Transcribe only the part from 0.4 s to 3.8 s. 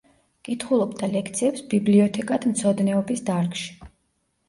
კითხულობდა ლექციებს ბიბლიოთეკათმცოდნეობის დარგში.